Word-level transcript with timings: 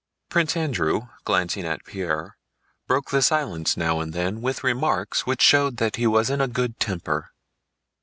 Prince 0.29 0.57
Andrew, 0.57 1.09
glancing 1.25 1.63
at 1.63 1.85
Pierre, 1.85 2.35
broke 2.87 3.11
the 3.11 3.21
silence 3.21 3.77
now 3.77 3.99
and 3.99 4.13
then 4.13 4.41
with 4.41 4.63
remarks 4.63 5.27
which 5.27 5.43
showed 5.43 5.77
that 5.77 5.97
he 5.97 6.07
was 6.07 6.31
in 6.31 6.41
a 6.41 6.47
good 6.47 6.79
temper. 6.79 7.29